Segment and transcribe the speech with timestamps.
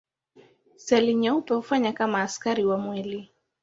[0.77, 3.31] Seli nyeupe hufanya kama askari wa mwili.